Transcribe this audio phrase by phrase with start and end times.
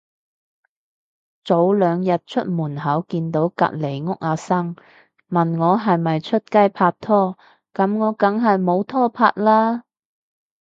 [1.43, 4.75] 早兩日出門口見到隔離屋阿生，
[5.29, 7.37] 問我係咪出街拍拖，
[7.71, 9.83] 噉我梗係冇拖拍啦